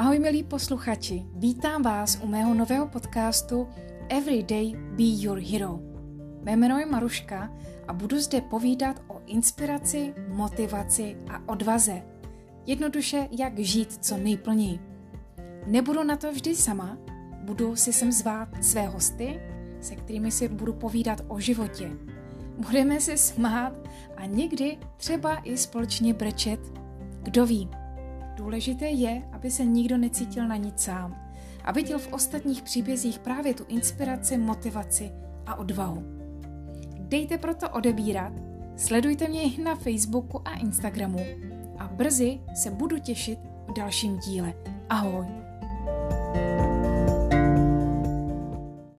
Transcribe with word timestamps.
Ahoj 0.00 0.18
milí 0.18 0.42
posluchači, 0.42 1.24
vítám 1.34 1.82
vás 1.82 2.18
u 2.22 2.26
mého 2.26 2.54
nového 2.54 2.88
podcastu 2.88 3.68
Everyday 4.08 4.72
Be 4.76 5.02
Your 5.02 5.38
Hero. 5.38 5.80
Mé 6.42 6.56
jméno 6.56 6.78
je 6.78 6.86
Maruška 6.86 7.52
a 7.88 7.92
budu 7.92 8.20
zde 8.20 8.40
povídat 8.40 9.02
o 9.08 9.20
inspiraci, 9.26 10.14
motivaci 10.28 11.16
a 11.30 11.52
odvaze. 11.52 12.02
Jednoduše, 12.66 13.28
jak 13.30 13.58
žít 13.58 14.04
co 14.04 14.16
nejplněji. 14.16 14.80
Nebudu 15.66 16.04
na 16.04 16.16
to 16.16 16.32
vždy 16.32 16.56
sama, 16.56 16.98
budu 17.44 17.76
si 17.76 17.92
sem 17.92 18.12
zvát 18.12 18.48
své 18.60 18.86
hosty, 18.86 19.40
se 19.80 19.96
kterými 19.96 20.30
si 20.30 20.48
budu 20.48 20.72
povídat 20.72 21.20
o 21.28 21.40
životě. 21.40 21.90
Budeme 22.56 23.00
se 23.00 23.16
smát 23.16 23.72
a 24.16 24.26
někdy 24.26 24.78
třeba 24.96 25.36
i 25.44 25.56
společně 25.56 26.14
brečet. 26.14 26.60
Kdo 27.22 27.46
ví? 27.46 27.79
Důležité 28.40 28.88
je, 28.88 29.22
aby 29.32 29.50
se 29.50 29.64
nikdo 29.64 29.98
necítil 29.98 30.48
na 30.48 30.56
nic 30.56 30.82
sám 30.82 31.30
a 31.64 31.72
viděl 31.72 31.98
v 31.98 32.12
ostatních 32.12 32.62
příbězích 32.62 33.18
právě 33.18 33.54
tu 33.54 33.64
inspiraci, 33.68 34.38
motivaci 34.38 35.10
a 35.46 35.54
odvahu. 35.54 36.02
Dejte 36.98 37.38
proto 37.38 37.70
odebírat, 37.70 38.32
sledujte 38.76 39.28
mě 39.28 39.42
na 39.64 39.74
Facebooku 39.74 40.48
a 40.48 40.54
Instagramu 40.54 41.20
a 41.78 41.88
brzy 41.88 42.40
se 42.54 42.70
budu 42.70 42.98
těšit 42.98 43.38
v 43.68 43.72
dalším 43.72 44.18
díle. 44.18 44.54
Ahoj! 44.88 45.26